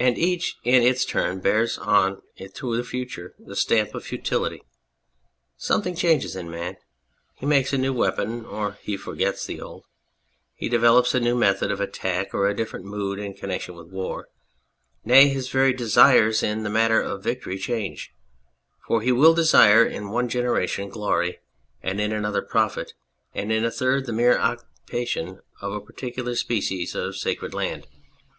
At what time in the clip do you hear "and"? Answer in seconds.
0.00-0.16, 21.82-22.00, 23.34-23.52